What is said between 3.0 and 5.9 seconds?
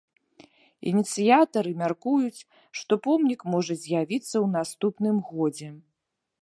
помнік можа з'явіцца ў наступным годзе.